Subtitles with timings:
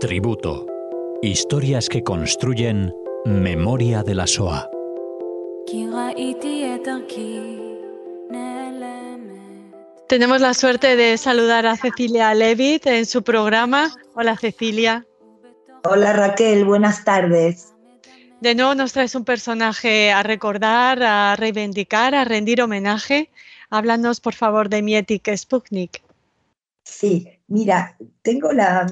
[0.00, 0.64] Tributo.
[1.22, 4.70] Historias que construyen memoria de la SOA.
[10.06, 13.92] Tenemos la suerte de saludar a Cecilia Levitt en su programa.
[14.14, 15.04] Hola Cecilia.
[15.82, 17.74] Hola Raquel, buenas tardes.
[18.40, 23.30] De nuevo nos traes un personaje a recordar, a reivindicar, a rendir homenaje.
[23.68, 26.04] Háblanos por favor de Mietik Sputnik.
[26.84, 28.86] Sí, mira, tengo la,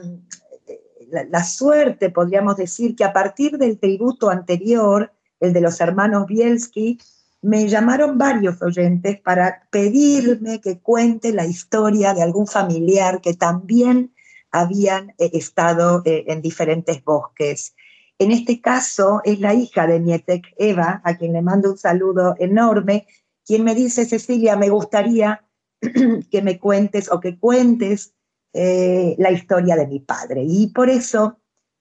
[1.25, 6.99] la, suerte, podríamos decir, que a partir del tributo anterior, el de los hermanos Bielski,
[7.43, 14.15] me llamaron varios oyentes para pedirme que cuente la historia de algún familiar que también
[14.51, 17.75] habían eh, estado eh, en diferentes bosques.
[18.19, 22.35] En este caso es la hija de Mietek, Eva, a quien le mando un saludo
[22.39, 23.07] enorme,
[23.45, 25.45] quien me dice, Cecilia, me gustaría
[26.31, 28.16] que me cuentes o que cuentes
[28.59, 30.43] eh, la historia de mi padre.
[30.43, 31.39] Y por eso,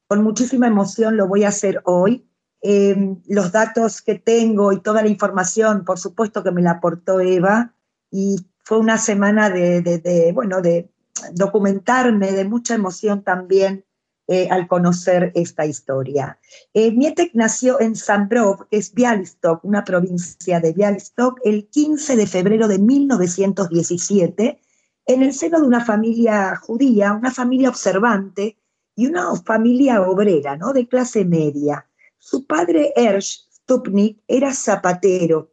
[0.07, 2.27] con muchísima emoción, lo voy a hacer hoy.
[2.61, 7.21] Em, los datos que tengo y toda la información, por supuesto que me la aportó
[7.21, 7.73] Eva,
[8.11, 10.91] y fue una semana de, bueno, de
[11.31, 13.85] documentarme, de mucha emoción también
[14.27, 16.39] eh, al conocer esta historia.
[16.73, 22.27] Eh, Mietek nació en Zambrov, que es Bialystok, una provincia de Bialystok, el 15 de
[22.27, 24.59] febrero de 1917,
[25.05, 28.57] en el seno de una familia judía, una familia observante
[28.95, 30.73] y una familia obrera, ¿no?
[30.73, 31.87] De clase media.
[32.17, 35.51] Su padre, Ersch Stupnik, era zapatero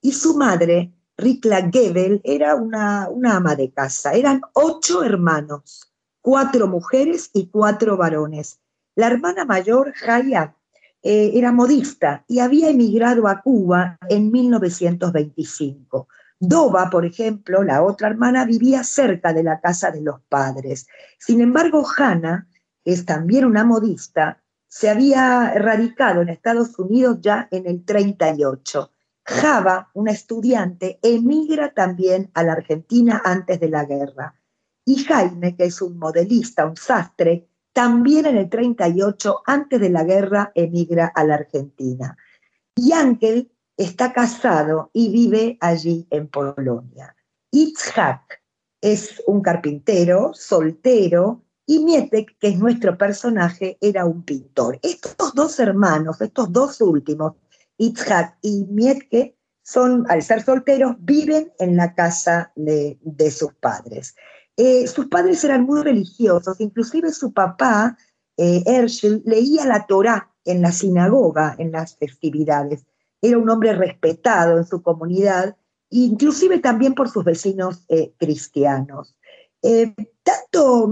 [0.00, 4.12] y su madre, Rikla Gebel, era una, ama de casa.
[4.12, 8.58] Eran ocho hermanos cuatro mujeres y cuatro varones.
[8.96, 10.56] La hermana mayor, Jaya,
[11.02, 16.08] eh, era modista y había emigrado a Cuba en 1925.
[16.38, 20.86] Dova, por ejemplo, la otra hermana, vivía cerca de la casa de los padres.
[21.18, 22.46] Sin embargo, Hannah,
[22.84, 28.90] que es también una modista, se había radicado en Estados Unidos ya en el 38.
[29.24, 34.34] Java, una estudiante, emigra también a la Argentina antes de la guerra.
[34.84, 40.04] Y Jaime, que es un modelista, un sastre, también en el 38, antes de la
[40.04, 42.16] guerra, emigra a la Argentina.
[42.74, 47.14] Y Ángel está casado y vive allí en Polonia.
[47.50, 48.42] Itzhak
[48.80, 54.78] es un carpintero, soltero, y Mietek, que es nuestro personaje, era un pintor.
[54.82, 57.34] Estos dos hermanos, estos dos últimos,
[57.78, 64.14] Itzhak y Mietke, son, al ser solteros, viven en la casa de, de sus padres.
[64.56, 67.98] Eh, sus padres eran muy religiosos, inclusive su papá,
[68.36, 68.62] eh,
[69.24, 72.86] leía la Torá en la sinagoga, en las festividades.
[73.20, 75.56] Era un hombre respetado en su comunidad,
[75.90, 79.16] inclusive también por sus vecinos eh, cristianos.
[80.22, 80.88] tanto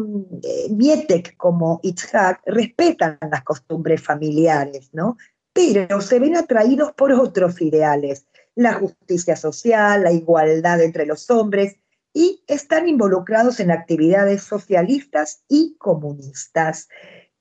[0.71, 5.17] Mietek como Itzhak respetan las costumbres familiares, ¿no?
[5.55, 8.27] pero se ven atraídos por otros ideales,
[8.57, 11.77] la justicia social, la igualdad entre los hombres,
[12.13, 16.89] y están involucrados en actividades socialistas y comunistas.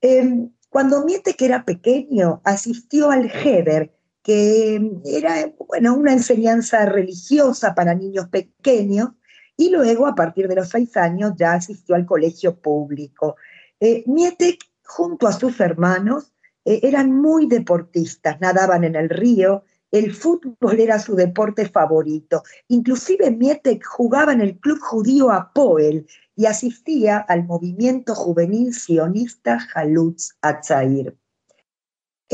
[0.00, 3.92] Em, cuando Miete, que era pequeño, asistió al Heder,
[4.24, 9.10] que era bueno, una enseñanza religiosa para niños pequeños,
[9.56, 13.36] y luego, a partir de los seis años, ya asistió al colegio público.
[13.78, 16.32] Eh, Mietek, junto a sus hermanos,
[16.64, 19.62] eh, eran muy deportistas, nadaban en el río,
[19.92, 22.42] el fútbol era su deporte favorito.
[22.68, 30.32] Inclusive Mietek jugaba en el club judío Apoel y asistía al movimiento juvenil sionista Halutz
[30.40, 31.16] Atzair.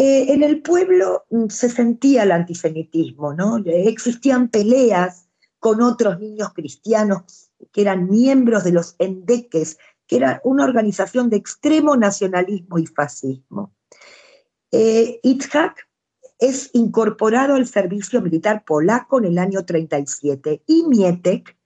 [0.02, 3.58] Eh, en el pueblo mm, se sentía el antisemitismo, ¿no?
[3.66, 5.28] Existían peleas
[5.58, 11.36] con otros niños cristianos que eran miembros de los endeques, que era una organización de
[11.36, 13.74] extremo nacionalismo y fascismo.
[14.72, 15.86] Eh, Itzhak
[16.38, 21.58] es incorporado al servicio militar polaco en el año 37 y Mietek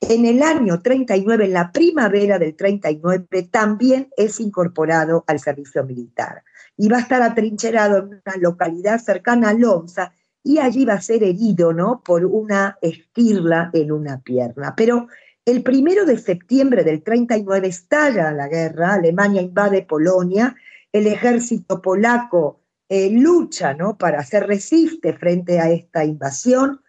[0.00, 6.44] en el año 39, en la primavera del 39, también es incorporado al servicio militar.
[6.76, 10.12] Y va a estar atrincherado en una localidad cercana a Lonza
[10.42, 12.02] y allí va a ser herido ¿no?
[12.04, 14.74] por una esquirla en una pierna.
[14.76, 15.08] Pero
[15.44, 20.54] el primero de septiembre del 39 estalla la guerra, Alemania invade Polonia,
[20.92, 23.98] el ejército polaco eh, lucha ¿no?
[23.98, 26.80] para hacer resiste frente a esta invasión,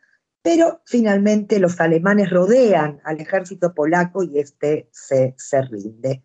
[0.42, 6.24] pero finalmente los alemanes rodean al ejército polaco y este se, se rinde.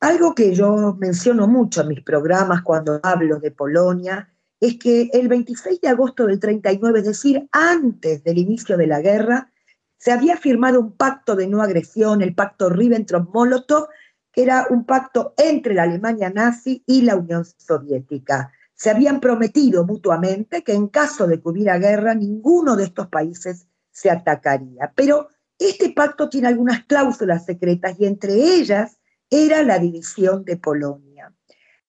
[0.00, 4.28] Algo que yo menciono mucho en mis programas cuando hablo de Polonia
[4.60, 9.00] es que el 26 de agosto del 39, es decir, antes del inicio de la
[9.00, 9.50] guerra,
[9.98, 13.88] se había firmado un pacto de no agresión, el pacto Ribbentrop-Molotov,
[14.32, 18.52] que era un pacto entre la Alemania nazi y la Unión Soviética.
[18.76, 23.66] Se habían prometido mutuamente que en caso de que hubiera guerra, ninguno de estos países
[23.90, 24.92] se atacaría.
[24.94, 25.28] Pero
[25.58, 28.98] este pacto tiene algunas cláusulas secretas y entre ellas
[29.30, 31.34] era la división de Polonia.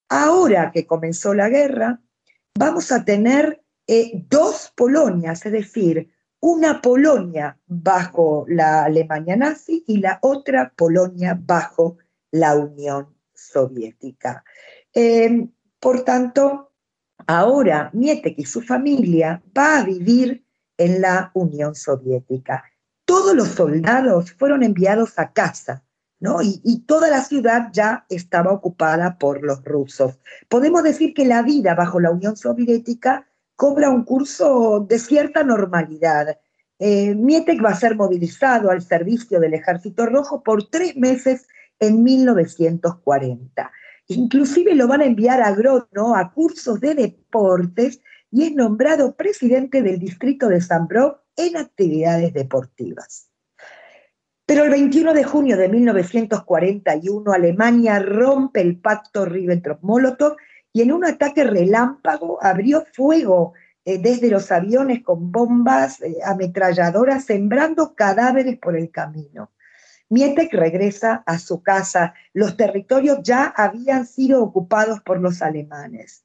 [0.10, 2.02] Ahora que comenzó la guerra,
[2.58, 6.10] vamos a tener eh, dos Polonias, es decir,
[6.40, 11.98] una Polonia bajo la Alemania nazi y la otra Polonia bajo
[12.32, 14.44] la Unión Soviética.
[14.94, 15.48] Eh,
[15.80, 16.72] por tanto,
[17.26, 20.46] ahora Mietek y su familia va a vivir
[20.78, 22.64] en la Unión Soviética.
[23.06, 25.84] Todos los soldados fueron enviados a casa,
[26.20, 26.42] ¿no?
[26.42, 30.20] Y, toda la ciudad ya estaba ocupada por los rusos.
[30.50, 36.38] Podemos decir que la vida bajo la Unión Soviética cobra un curso de cierta normalidad.
[36.80, 41.48] Eh, Mietek va a ser movilizado al servicio del Ejército Rojo por tres meses
[41.80, 43.72] en 1940.
[44.08, 48.02] Inclusive lo van a enviar a Grodno a cursos de deportes
[48.32, 50.88] y es nombrado presidente del distrito de San
[51.36, 53.30] en actividades deportivas.
[54.46, 60.38] Pero el 21 de junio de 1941 Alemania rompe el pacto Ribbentrop-Molotov
[60.72, 67.26] y en un ataque relámpago abrió fuego eh, desde los aviones con bombas eh, ametralladoras,
[67.26, 69.52] sembrando cadáveres por el camino.
[70.10, 72.14] Mietek regresa a su casa.
[72.34, 76.24] Los territorios ya habían sido ocupados por los alemanes.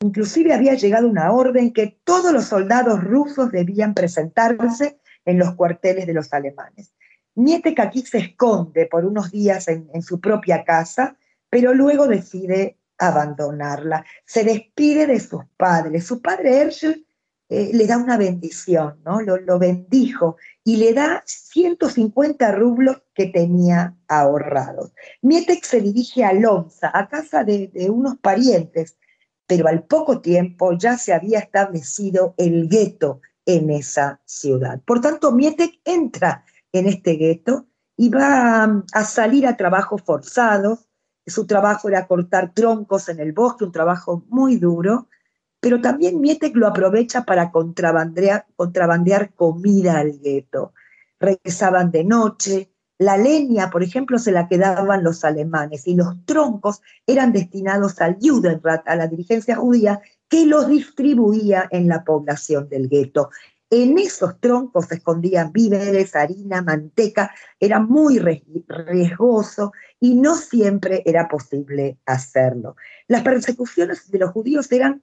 [0.00, 6.06] Inclusive había llegado una orden que todos los soldados rusos debían presentarse en los cuarteles
[6.06, 6.92] de los alemanes.
[7.34, 11.16] Mietek aquí se esconde por unos días en, en su propia casa,
[11.48, 14.04] pero luego decide abandonarla.
[14.24, 16.06] Se despide de sus padres.
[16.06, 17.03] Su padre Herschel
[17.48, 19.20] eh, le da una bendición, ¿no?
[19.20, 24.92] Lo, bendijo y le da 150 rublos que tenía ahorrados.
[25.22, 28.96] Mietek se dirige a Lonza, a casa de, de unos parientes,
[29.46, 34.80] pero al poco tiempo ya se había establecido el gueto en esa ciudad.
[34.84, 40.88] Por tanto, Mietek entra en este gueto y va a salir a trabajos forzados,
[41.26, 45.08] su trabajo era cortar troncos en el bosque, un trabajo muy duro,
[45.64, 50.74] pero también Mietek lo aprovecha para contrabandear, contrabandear comida al gueto.
[51.18, 56.82] Regresaban de noche, la leña, por ejemplo, se la quedaban los alemanes y los troncos
[57.06, 62.90] eran destinados al Judenrat, a la dirigencia judía, que los distribuía en la población del
[62.90, 63.30] gueto.
[63.70, 71.26] En esos troncos se escondían víveres, harina, manteca, era muy riesgoso y no siempre era
[71.26, 72.76] posible hacerlo.
[73.08, 75.02] Las persecuciones de los judíos eran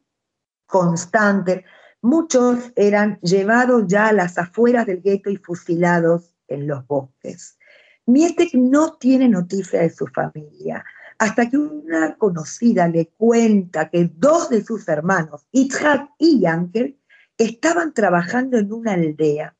[0.71, 1.65] constantes,
[2.01, 7.57] muchos eran llevados ya a las afueras del gueto y fusilados en los bosques.
[8.05, 10.83] Mietek no tiene noticia de su familia,
[11.19, 16.97] hasta que una conocida le cuenta que dos de sus hermanos, Itzhak y Yankel,
[17.37, 19.55] estaban trabajando en una aldea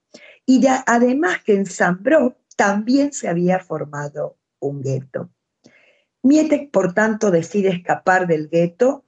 [0.45, 5.29] y además que en Zambro también se había formado un gueto.
[6.23, 9.03] Mietek, por tanto, decide escapar del gueto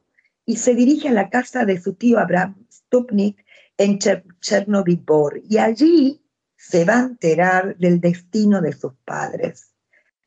[0.45, 3.44] y se dirige a la casa de su tío Abraham Stupnik
[3.78, 5.04] en Chernobyl
[5.50, 6.22] y allí
[6.57, 9.74] se va a enterar del destino de sus padres.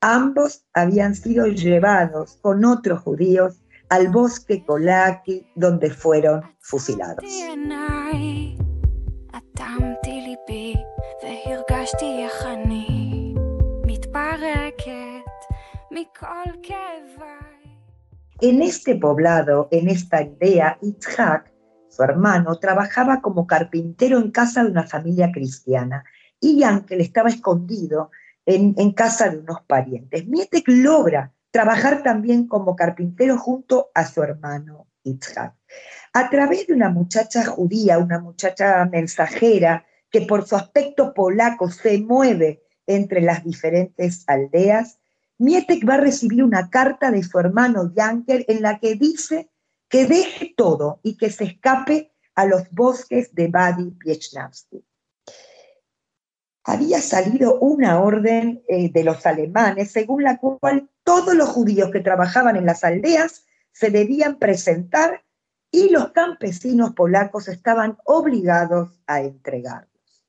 [0.01, 7.25] Ambos habían sido llevados con otros judíos al bosque Kolaki, donde fueron fusilados.
[18.41, 21.51] En este poblado, en esta aldea, Itzhak,
[21.89, 26.05] su hermano, trabajaba como carpintero en casa de una familia cristiana
[26.39, 28.11] y Yankel estaba escondido
[28.45, 30.27] en, en casa de unos parientes.
[30.27, 35.55] Mietek logra trabajar también como carpintero junto a su hermano Itzhak.
[36.13, 41.99] A través de una muchacha judía, una muchacha mensajera, que por su aspecto polaco se
[41.99, 44.99] mueve entre las diferentes aldeas,
[45.39, 49.51] Mietek va a recibir una carta de su hermano Yankel en la que dice
[49.89, 54.85] que deje todo y que se escape a los bosques de Badi Piechnavsky
[56.67, 62.01] había salido una orden eh, de los alemanes según la cual todos los judíos que
[62.01, 65.25] trabajaban en las aldeas se debían presentar
[65.71, 70.25] y los campesinos polacos estaban obligados a entregarlos.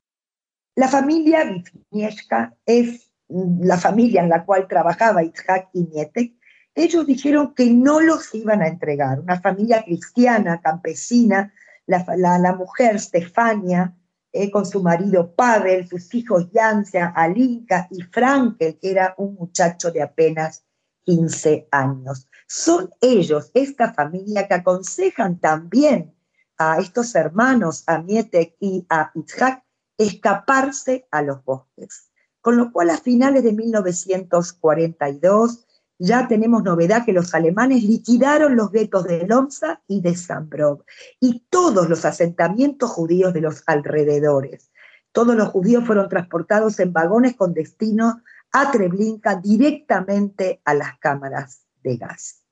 [0.76, 6.34] La familia Wisniewska es la familia en la cual trabajaba Itzhak y Mietek.
[6.76, 9.20] Ellos dijeron que no los iban a entregar.
[9.20, 11.54] Una familia cristiana, campesina,
[11.88, 13.96] la, la mujer Stefania,
[14.34, 19.90] eh, con su marido Pavel, sus hijos Yancia, Alinka y Frankel, que era un muchacho
[19.90, 20.64] de apenas
[21.06, 22.28] 15 años.
[22.46, 26.14] Son ellos, esta familia, que aconsejan también
[26.58, 29.64] a estos hermanos, a Mietek y a Itzhak,
[29.98, 32.07] escaparse a los bosques.
[32.48, 35.68] Con lo cual, a finales de 1942,
[36.00, 40.86] ya tenemos novedad que los alemanes liquidaron los guetos de Lomza y de Sambrov
[41.20, 44.72] y todos los asentamientos judíos de los alrededores.
[45.12, 48.22] Todos los judíos fueron transportados en vagones con destino
[48.54, 52.46] a Treblinka directamente a las cámaras de gas.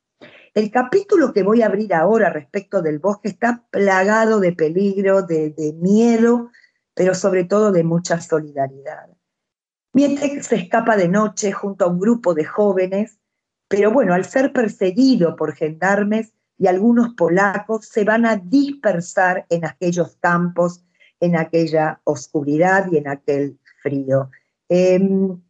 [0.53, 5.73] El capítulo que voy a abrir ahora respecto del bosque está plagado de peligro, de,
[5.79, 6.51] miedo,
[6.93, 9.14] pero sobre todo de mucha solidaridad.
[9.95, 13.17] Mietek se escapa de noche junto a un grupo de jóvenes,
[13.69, 19.63] pero bueno, al ser perseguido por gendarmes y algunos polacos, se van a dispersar en
[19.63, 20.83] aquellos campos,
[21.21, 24.31] en aquella oscuridad y en aquel frío.
[24.67, 25.41] Em,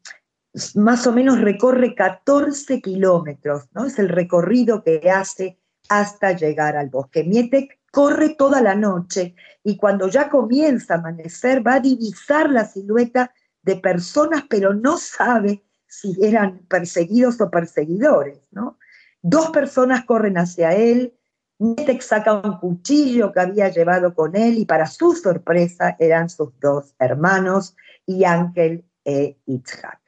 [0.76, 3.86] más o menos recorre 14 kilómetros, ¿no?
[3.86, 5.58] Es el recorrido que hace
[5.90, 7.24] hasta llegar al bosque.
[7.24, 9.34] Mietek corre toda la noche
[9.64, 13.32] y cuando ya comienza a amanecer va a divisar la silueta
[13.66, 18.78] de personas, pero no sabe si eran perseguidos o perseguidores, ¿no?
[19.22, 21.16] Dos personas corren hacia él,
[21.58, 26.50] Mietek saca un cuchillo que había llevado con él y para su sorpresa eran sus
[26.60, 30.02] dos hermanos, Yankel e Itzhak.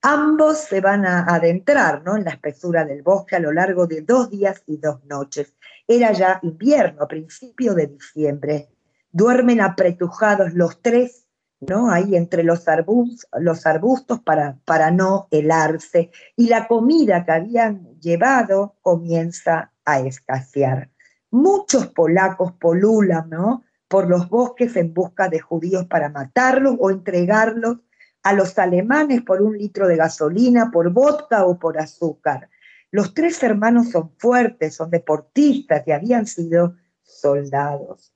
[0.00, 2.16] Ambos se van a adentrar ¿no?
[2.16, 5.54] en la espesura del bosque a lo largo de dos días y dos noches.
[5.86, 8.70] Era ya invierno, a principio de diciembre.
[9.10, 11.27] Duermen apretujados los tres,
[11.60, 11.90] ¿no?
[11.90, 16.10] ahí entre los, arbustos, los arbustos para, para no helarse.
[16.36, 20.90] Y la comida que habían llevado comienza a escasear.
[21.30, 23.64] Muchos polacos polulan ¿no?
[23.88, 27.78] por los bosques en busca de judíos para matarlos o entregarlos
[28.22, 32.50] a los alemanes por un litro de gasolina, por vodka o por azúcar.
[32.90, 38.12] Los tres hermanos son fuertes, son deportistas y habían sido soldados.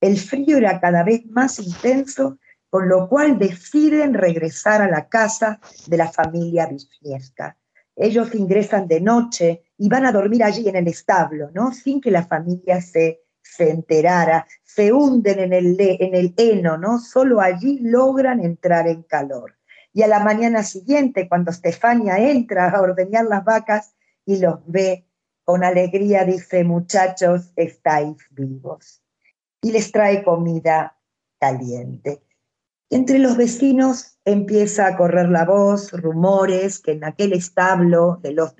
[0.00, 2.38] El frío era cada vez más intenso,
[2.70, 7.56] con lo cual deciden regresar a la casa de la familia Wisniewska.
[7.96, 11.72] Ellos ingresan de noche y van a dormir allí en el establo, ¿no?
[11.72, 13.22] Sin que la familia se
[13.56, 16.98] se enterara, se hunden en el, en el heno, ¿no?
[16.98, 19.56] Solo allí logran entrar en calor.
[19.92, 23.94] Y a la mañana siguiente, cuando Estefania entra a ordeñar las vacas
[24.24, 25.06] y los ve
[25.44, 29.02] con alegría, dice, muchachos, estáis vivos.
[29.62, 30.96] Y les trae comida
[31.40, 32.22] caliente.
[32.90, 38.54] Entre los vecinos empieza a correr la voz, rumores, que en aquel establo de los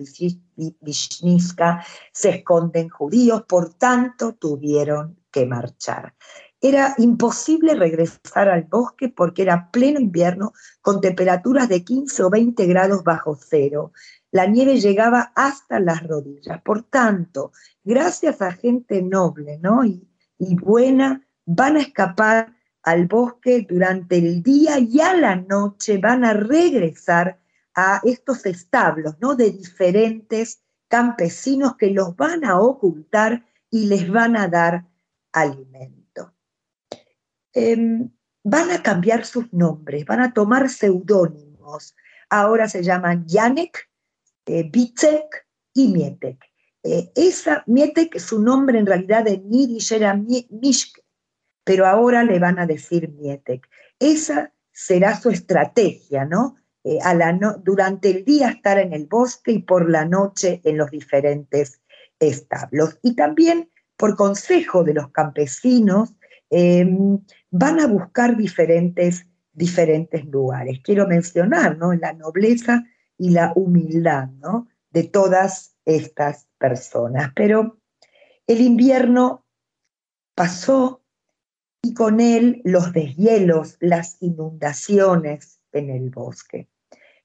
[0.56, 6.14] Vishniska se esconden judíos, por tanto tuvieron que marchar.
[6.60, 12.66] Era imposible regresar al bosque porque era pleno invierno con temperaturas de 15 o 20
[12.66, 13.92] grados bajo cero.
[14.30, 16.60] La nieve llegaba hasta las rodillas.
[16.62, 19.84] Por tanto, gracias a gente noble ¿no?
[19.84, 20.06] y,
[20.36, 26.24] y buena, van a escapar al bosque durante el día y a la noche van
[26.24, 27.40] a regresar
[27.74, 29.34] a estos establos, ¿no?
[29.34, 34.86] De diferentes campesinos que los van a ocultar y les van a dar
[35.32, 36.34] alimento.
[37.52, 38.10] Em,
[38.42, 41.94] van a cambiar sus nombres, van a tomar seudónimos.
[42.30, 43.88] Ahora se llaman Janek,
[44.46, 44.70] eh,
[45.74, 46.44] y Mietek.
[46.82, 50.98] Eh, esa, Mietek, su nombre en realidad de Nidish era Mishk,
[51.68, 53.68] pero ahora le van a decir Mietek.
[53.98, 56.56] Esa será su estrategia, ¿no?
[56.82, 60.90] Eh, la durante el día estar en el bosque y por la noche en los
[60.90, 61.82] diferentes
[62.18, 62.98] establos.
[63.02, 66.14] Y también, por consejo de los campesinos,
[66.48, 70.80] em, van a buscar diferentes, diferentes lugares.
[70.82, 71.92] Quiero mencionar ¿no?
[71.92, 72.82] la nobleza
[73.18, 74.68] y la humildad ¿no?
[74.88, 77.30] de todas estas personas.
[77.36, 77.78] Pero
[78.46, 79.44] el invierno
[80.34, 81.02] pasó
[81.88, 86.68] y con él los deshielos, las inundaciones en el bosque.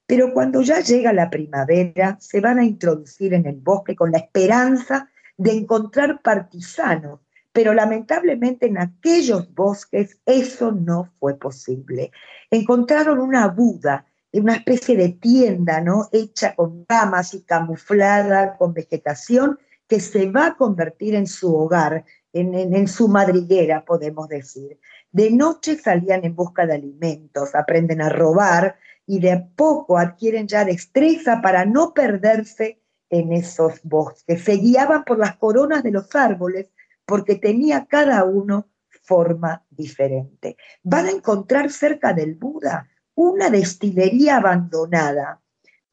[0.06, 4.20] Pero cuando ya llega la primavera, se van a introducir en el bosque con la
[4.20, 7.20] esperanza de encontrar partisanos,
[7.52, 12.12] pero lamentablemente en aquellos bosques eso no fue posible.
[12.50, 16.08] Encontraron una Buda, una especie de tienda, ¿no?
[16.14, 22.06] Hecha con ramas y camuflada con vegetación que se va a convertir en su hogar
[22.34, 24.80] en, su madriguera, podemos decir.
[25.12, 28.76] De noche salían en busca de alimentos, aprenden a robar
[29.06, 34.44] y de a poco adquieren ya destreza para no perderse en esos bosques.
[34.44, 36.72] Se guiaban por las coronas de los árboles
[37.06, 38.68] porque tenía cada uno
[39.04, 40.58] forma diferente.
[40.82, 45.42] Van a encontrar cerca del Buda una destilería abandonada,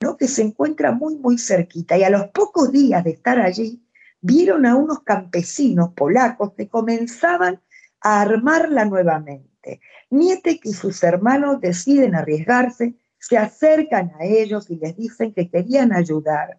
[0.00, 0.16] ¿no?
[0.16, 1.99] que se encuentra muy, muy cerquita.
[1.99, 3.82] Y a los pocos días de estar allí,
[4.20, 7.60] vieron a unos campesinos polacos que comenzaban
[8.00, 9.80] a armarla nuevamente.
[10.10, 15.92] Mietek y sus hermanos deciden arriesgarse, se acercan a ellos y les dicen que querían
[15.92, 16.58] ayudar.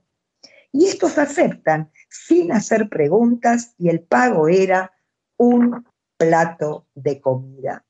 [0.71, 4.91] Y estos aceptan sin hacer preguntas y el pago era
[5.37, 5.85] un
[6.17, 7.83] plato de comida.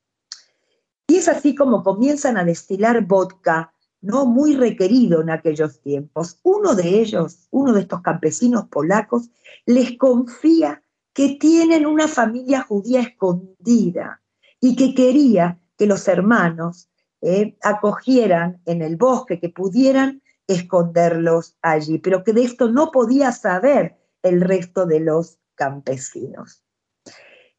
[1.05, 4.25] Y es así como comienzan a destilar vodka, ¿no?
[4.25, 6.39] Muy requerido en aquellos tiempos.
[6.43, 9.29] Uno de ellos, uno de estos campesinos polacos,
[9.65, 14.21] les confía que tienen una familia judía escondida
[14.59, 16.89] y que quería que los hermanos
[17.21, 23.31] eh, acogieran en el bosque, que pudieran esconderlos allí, pero que de esto no podía
[23.31, 26.63] saber el resto de los campesinos.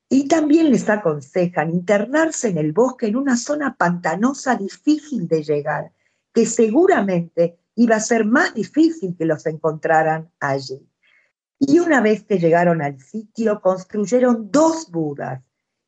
[0.09, 5.93] Y también les aconsejan internarse en el bosque en una zona pantanosa difícil de llegar,
[6.33, 10.87] que seguramente iba a ser más difícil que los encontraran allí.
[11.59, 15.43] Y una vez que llegaron al sitio, construyeron dos budas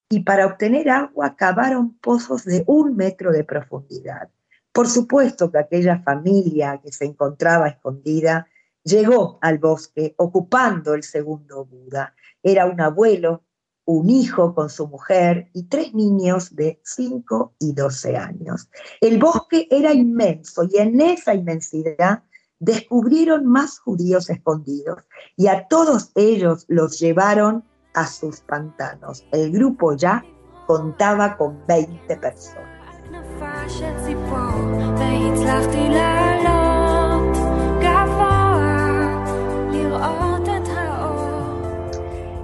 [0.09, 4.31] y para obtener agua cavaron pozos de un metro de profundidad.
[4.73, 8.47] Por supuesto que aquella familia que se encontraba escondida
[8.83, 12.15] llegó al bosque ocupando el segundo Buda.
[12.43, 13.44] Era un abuelo,
[13.87, 18.71] un hijo con su mujer y tres niños de 5 y 12 años.
[19.01, 22.23] El bosque era inmenso y en esa inmensidad
[22.59, 25.03] descubrieron más judíos escondidos
[25.37, 27.65] y a todos ellos los llevaron
[27.95, 29.25] a sus pantanos.
[29.33, 30.25] El grupo ya
[30.67, 32.65] contaba con 20 personas.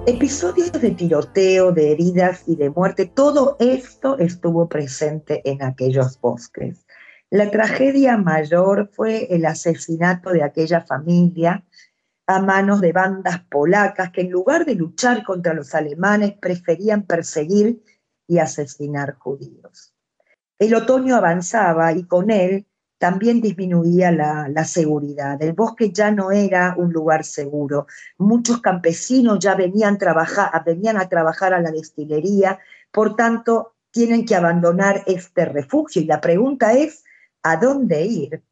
[0.07, 6.87] Episodios de tiroteo, de heridas y de muerte, todo esto estuvo presente en aquellos bosques.
[7.29, 11.63] La tragedia mayor fue el asesinato de aquella familia
[12.25, 17.83] a manos de bandas polacas que en lugar de luchar contra los alemanes preferían perseguir
[18.27, 19.93] y asesinar judíos.
[20.57, 22.65] El otoño avanzaba y con él
[23.01, 25.41] también disminuía la, seguridad.
[25.41, 27.87] El bosque ya no era un lugar seguro.
[28.19, 29.97] Muchos campesinos ya venían,
[30.63, 32.59] venían a trabajar a la destilería,
[32.91, 36.03] por tanto, tienen que abandonar este refugio.
[36.03, 37.03] Y la pregunta es,
[37.41, 38.43] a dónde ir.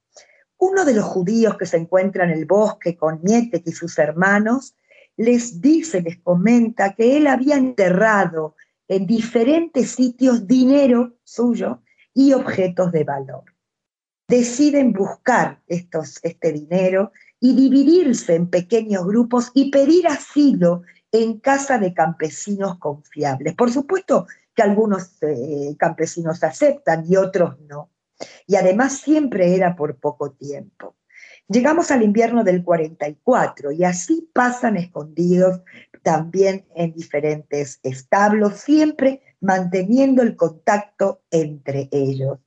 [0.57, 4.75] Uno de los judíos que se encuentra en el bosque con Mietek y sus hermanos
[5.15, 8.55] les dice, les comenta que él había enterrado
[8.87, 11.83] en diferentes sitios dinero suyo
[12.15, 13.43] y objetos de valor.
[14.29, 21.77] Deciden buscar estos, este dinero y dividirse en pequeños grupos y pedir asilo en casa
[21.79, 23.55] de campesinos confiables.
[23.55, 27.89] Por supuesto que algunos eh, campesinos aceptan y otros no
[28.47, 30.95] y además siempre era por poco tiempo.
[31.47, 35.61] Llegamos al invierno del 44 y así pasan escondidos
[36.03, 42.39] también en diferentes establos, siempre manteniendo el contacto entre ellos.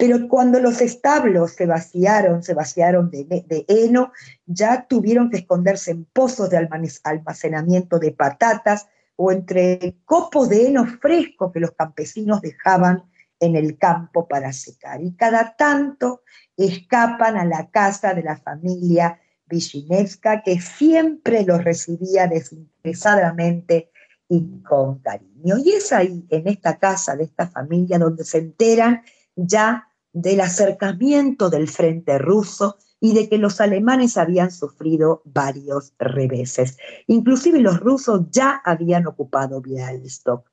[0.00, 4.12] Pero cuando los establos se vaciaron, se vaciaron de, heno,
[4.46, 6.56] ya tuvieron que esconderse en pozos de
[7.04, 13.04] almacenamiento de patatas o entre copos de heno fresco que los campesinos dejaban
[13.40, 15.02] en el campo para secar.
[15.02, 16.22] Y cada tanto
[16.56, 23.90] escapan a la casa de la familia Villinevska, que siempre los recibía desinteresadamente
[24.30, 25.58] y con cariño.
[25.58, 29.02] Y es ahí, en esta casa de esta familia, donde se enteran
[29.36, 36.76] ya del acercamiento del frente ruso y de que los alemanes habían sufrido varios reveses.
[37.06, 40.50] Inclusive los rusos ya habían ocupado Bialystok.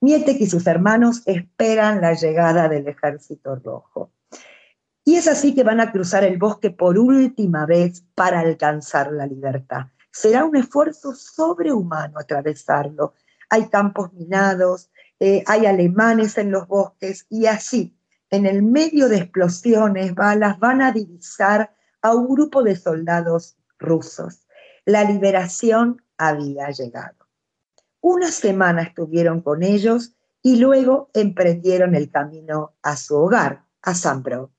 [0.00, 4.12] Mietek y sus hermanos esperan la llegada del ejército rojo.
[5.04, 9.26] Y es así que van a cruzar el bosque por última vez para alcanzar la
[9.26, 9.86] libertad.
[10.12, 13.14] Será un esfuerzo sobrehumano atravesarlo.
[13.50, 17.97] Hay campos minados, eh, hay alemanes en los bosques y así,
[18.30, 24.46] en el medio de explosiones, balas, van a divisar a un grupo de soldados rusos.
[24.84, 27.26] La liberación había llegado.
[28.00, 34.52] Una semana estuvieron con ellos y luego emprendieron el camino a su hogar, a Sambro.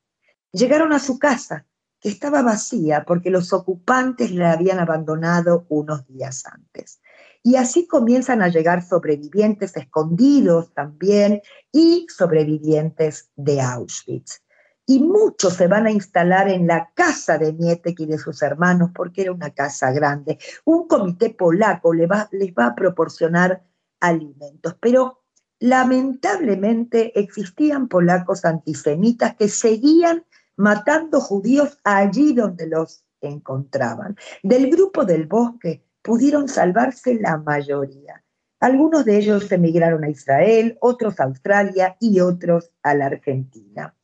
[0.51, 1.65] Llegaron a su casa,
[1.99, 7.01] que estaba vacía porque los ocupantes la habían abandonado unos días antes.
[7.41, 14.41] Y así comienzan a llegar sobrevivientes escondidos también y sobrevivientes de Auschwitz
[14.89, 18.89] y muchos se van a instalar en la casa de Mietek y de sus hermanos
[18.91, 20.39] porque era una casa grande.
[20.65, 23.61] Un comité polaco les va, les va a proporcionar
[23.99, 25.21] alimentos, pero
[25.59, 30.25] lamentablemente existían polacos antisemitas que seguían
[30.55, 34.15] matando judíos allí donde los encontraban.
[34.41, 38.23] Del grupo del bosque pudieron salvarse la mayoría.
[38.59, 43.95] Algunos de ellos emigraron a Israel, otros a Australia y otros a la Argentina.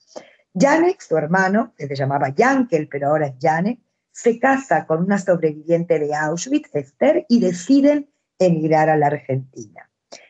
[0.53, 3.79] Janek, su hermano, que se llamaba Yankel, pero ahora es Janek,
[4.11, 9.89] se casa con una sobreviviente de Auschwitz, Esther, y deciden emigrar a la Argentina.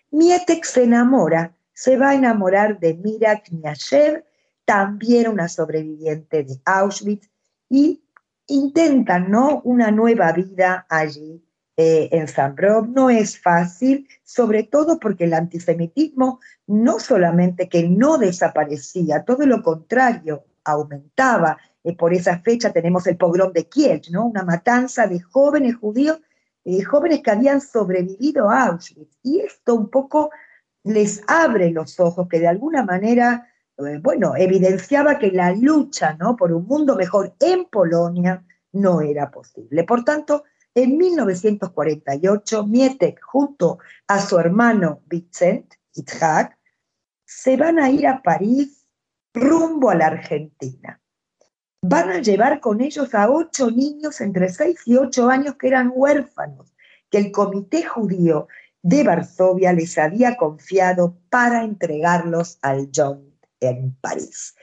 [0.10, 4.23] Mietek se enamora, se va a enamorar de Mira Kniashev,
[4.65, 7.30] también una sobreviviente de Auschwitz,
[7.69, 8.04] y
[8.47, 9.62] intentan ¿no?
[9.63, 11.44] una nueva vida allí
[11.77, 12.88] eh, en Zambrov.
[12.89, 19.61] No es fácil, sobre todo porque el antisemitismo no solamente que no desaparecía, todo lo
[19.61, 21.57] contrario, aumentaba.
[21.83, 24.25] Eh, por esa fecha tenemos el pogrom de Kiel, ¿no?
[24.25, 26.19] una matanza de jóvenes judíos,
[26.63, 29.17] eh, jóvenes que habían sobrevivido a Auschwitz.
[29.21, 30.31] Y esto un poco
[30.83, 36.35] les abre los ojos, que de alguna manera eh, bueno, evidenciaba que la lucha ¿no?
[36.35, 39.83] por un mundo mejor en Polonia no era posible.
[39.83, 40.43] Por tanto,
[40.75, 46.57] en 1948, Mietek, junto a su hermano Vicent Itzhak,
[47.25, 48.85] se van a ir a París
[49.33, 51.01] rumbo a la Argentina.
[51.81, 55.91] Van a llevar con ellos a ocho niños entre seis y ocho años que eran
[55.93, 56.73] huérfanos,
[57.09, 58.47] que el Comité Judío
[58.81, 64.55] de Varsovia les había confiado para entregarlos al John en París.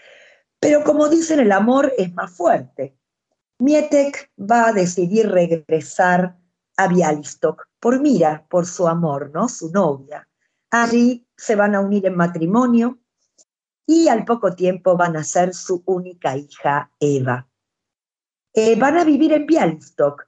[0.61, 2.96] Pero como dicen, el amor es más fuerte.
[3.62, 6.37] Mietek va a decidir regresar
[6.77, 9.48] a Bialystok por Mira, por su amor, ¿no?
[9.48, 10.29] Su novia.
[10.70, 12.98] Allí se van a unir en matrimonio
[13.87, 17.48] y al poco tiempo van a ser su única hija, Eva.
[18.53, 20.27] Eh, van a vivir en Bialystok.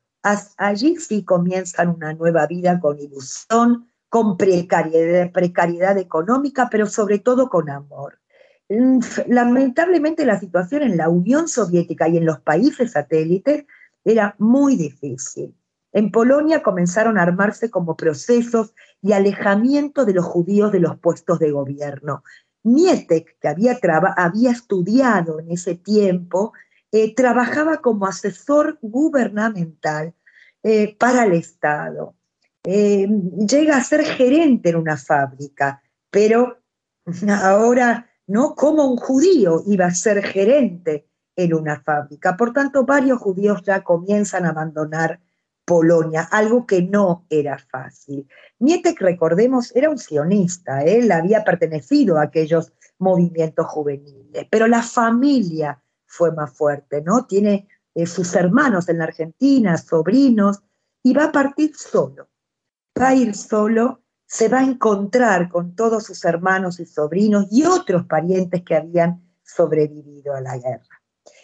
[0.57, 7.49] Allí sí comienzan una nueva vida con ilusión, con precariedad, precariedad económica, pero sobre todo
[7.49, 8.21] con amor.
[8.69, 8.99] Mm,
[9.29, 13.67] lamentablemente la situación en la Unión Soviética y en los países satélites
[14.05, 15.55] era muy difícil.
[15.93, 21.39] En Polonia comenzaron a armarse como procesos y alejamiento de los judíos de los puestos
[21.39, 22.25] de gobierno.
[22.65, 23.79] Mietek, que había,
[24.17, 26.53] había estudiado en ese tiempo,
[26.91, 30.15] eh, trabajaba como asesor gubernamental
[30.63, 32.15] eh, para el Estado.
[32.65, 33.07] Eh,
[33.47, 36.59] llega a ser gerente en una fábrica, pero
[37.29, 38.55] ahora ¿no?
[38.55, 41.07] Cómo un judío iba a ser gerente
[41.37, 42.37] en una fábrica.
[42.37, 45.21] Por tanto, varios judíos ya comienzan a abandonar
[45.65, 48.29] Polonia, algo que no era fácil.
[48.59, 55.83] Mietek, recordemos, era un sionista, él había pertenecido a aquellos movimientos juveniles, pero la familia
[56.07, 57.27] fue más fuerte, ¿no?
[57.27, 60.63] Tiene eh, sus hermanos en la Argentina, sobrinos,
[61.03, 62.29] y va a partir solo.
[63.01, 64.04] Va a ir solo
[64.35, 69.23] se va a encontrar con todos sus hermanos y sobrinos y otros parientes que habían
[69.45, 71.03] sobrevivido a la guerra.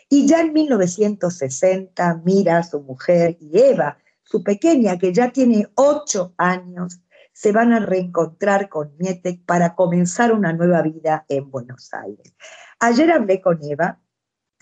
[0.09, 6.35] Y ya en 1960, Mira, su mujer, y Eva, su pequeña, que ya tiene ocho
[6.37, 7.01] años,
[7.33, 12.35] se van a reencontrar con Mietek para comenzar una nueva vida en Buenos Aires.
[12.81, 14.01] Ayer hablé con Eva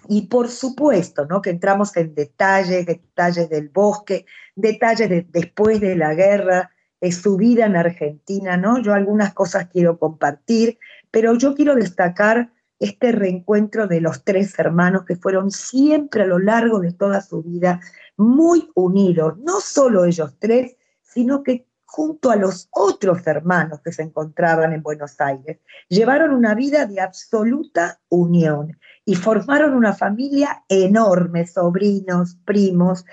[0.07, 1.41] y por supuesto, ¿no?
[1.41, 6.73] Que entramos en detalles, detalles del bosque, detalles de después de la guerra,
[7.13, 8.81] su vida en Argentina, ¿no?
[8.83, 10.79] Yo algunas cosas quiero compartir,
[11.11, 16.39] pero yo quiero destacar este reencuentro de los tres hermanos que fueron siempre a lo
[16.39, 17.81] largo de toda su vida
[18.17, 24.03] muy unidos, no solo ellos tres, sino que junto a los otros hermanos que se
[24.03, 25.59] encontraban en Buenos Aires,
[25.89, 33.07] llevaron una vida de absoluta unión y formaron una familia enorme, sobrinos, primos,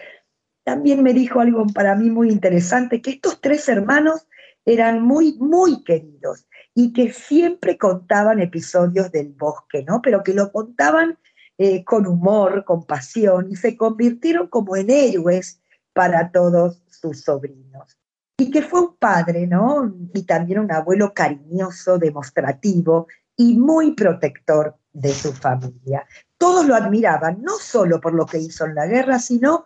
[0.65, 4.27] también me dijo algo para mí muy interesante, que estos tres hermanos
[4.65, 10.01] eran muy, muy queridos y que siempre contaban episodios del bosque, ¿no?
[10.01, 11.19] Pero que lo contaban
[11.59, 15.61] eh, con humor, con pasión y se convirtieron como en héroes
[15.93, 17.99] para todos sus sobrinos.
[18.37, 19.93] Y que fue un padre, ¿no?
[20.15, 26.07] Y también un abuelo cariñoso, demostrativo y muy protector de su familia.
[26.39, 29.65] Todos lo admiraban, no solo por lo que hizo en la guerra, sino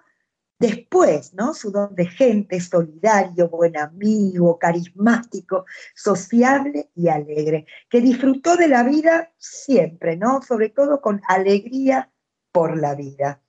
[0.59, 1.53] Después, ¿no?
[1.53, 8.83] Su don de gente, solidario, buen amigo, carismático, sociable y alegre, que disfrutó de la
[8.83, 10.41] vida siempre, ¿no?
[10.41, 12.11] Sobre todo con alegría
[12.51, 13.41] por la vida.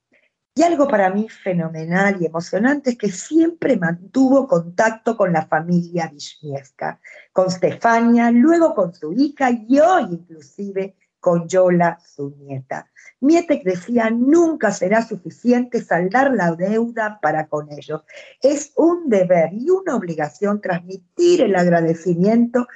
[0.54, 6.10] Y algo para mí fenomenal y emocionante es que siempre mantuvo contacto con la familia
[6.12, 7.00] Wisniewska,
[7.32, 12.90] con Stefania, luego con su hija y hoy inclusive con Yola, su nieta.
[13.20, 18.02] Mietek decía, nunca será suficiente saldar la deuda para con ellos.
[18.40, 22.66] Es un deber y una obligación transmitir el agradecimiento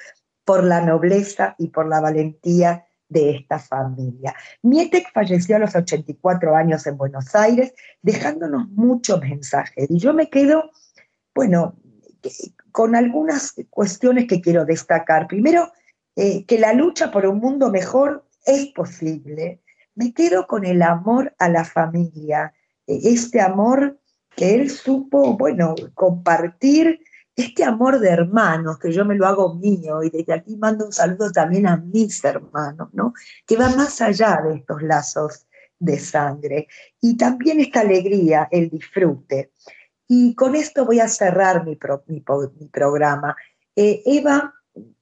[0.44, 4.35] por la nobleza y por la valentía de esta familia.
[4.62, 9.90] Mietek falleció a los 84 años en Buenos Aires, dejándonos muchos mensajes.
[9.90, 10.70] Y yo me quedo,
[11.35, 11.76] bueno,
[12.72, 15.26] con algunas cuestiones que quiero destacar.
[15.26, 15.72] Primero,
[16.16, 19.62] eh, que la lucha por un mundo mejor es posible.
[19.94, 22.52] Me quedo con el amor a la familia,
[22.87, 24.00] eh, este amor
[24.37, 27.00] que él supo, bueno, compartir
[27.37, 30.92] este amor de hermanos, que yo me lo hago mío, y desde aquí mando un
[30.92, 33.12] saludo también a mis hermanos, ¿no?
[33.46, 35.46] Que va más allá de estos lazos
[35.78, 36.68] de sangre.
[37.00, 39.52] Y también esta alegría, el disfrute.
[40.07, 43.37] Y con esto voy a cerrar mi, programa.
[43.74, 44.54] Eh, Eva,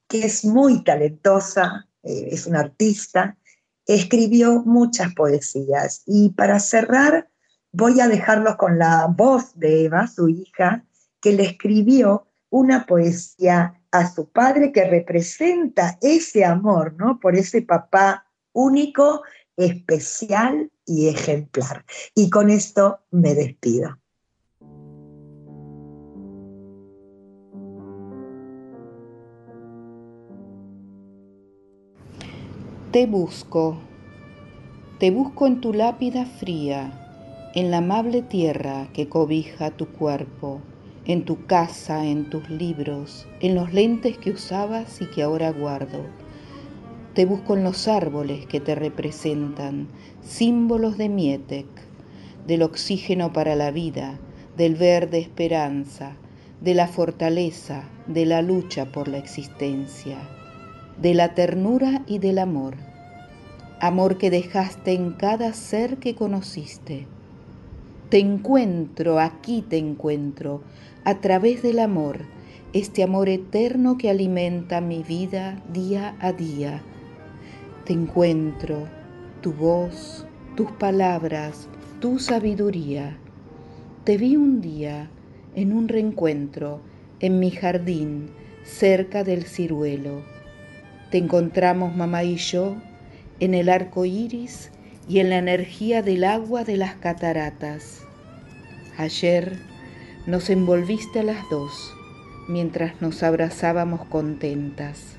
[0.09, 3.37] que es muy talentosa, eh, es una artista,
[3.87, 6.03] escribió muchas poesías.
[6.07, 7.29] Y para cerrar,
[7.73, 10.85] voy a dejarlos con la voz de Eva, su hija,
[11.21, 17.21] que le escribió una poesía a su padre que representa ese amor, ¿no?
[17.21, 19.23] Por ese papá único,
[19.57, 21.85] especial y ejemplar.
[22.15, 24.02] Y con esto me despido.
[32.92, 33.78] Te busco,
[34.98, 40.61] te busco en tu lápida fría, en la amable tierra que cobija tu cuerpo
[41.05, 46.05] en tu casa, en tus libros, en los lentes que usabas y que ahora guardo.
[47.14, 49.88] Te busco en los árboles que te representan,
[50.22, 51.66] símbolos de Mietek,
[52.46, 54.18] del oxígeno para la vida,
[54.57, 56.16] del verde esperanza,
[56.61, 60.18] de la fortaleza, de la lucha por la existencia,
[61.00, 62.74] de la ternura y del amor,
[63.81, 67.07] amor que dejaste en cada ser que conociste.
[68.09, 70.62] Te encuentro, aquí te encuentro,
[71.05, 72.20] a través del amor,
[72.72, 76.83] este amor eterno que alimenta mi vida día a día.
[77.85, 78.87] Te encuentro,
[79.40, 80.26] tu voz,
[80.57, 81.68] tus palabras,
[82.00, 83.18] tu sabiduría.
[84.05, 85.11] Te vi un día
[85.55, 86.81] en un reencuentro
[87.20, 88.31] en mi jardín
[88.62, 90.32] cerca del ciruelo.
[91.12, 92.75] Te encontramos mamá y yo
[93.38, 94.70] en el arco iris
[95.07, 98.01] y en la energía del agua de las cataratas.
[98.96, 99.59] Ayer
[100.27, 101.92] nos envolviste a las dos
[102.48, 105.16] mientras nos abrazábamos contentas.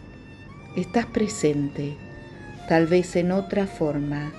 [0.75, 1.95] Estás presente,
[2.67, 4.33] tal vez en otra forma,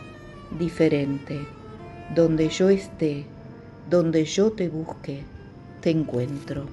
[0.59, 1.39] diferente.
[2.17, 3.27] Donde yo esté,
[3.89, 5.23] donde yo te busque,
[5.83, 6.67] te encuentro.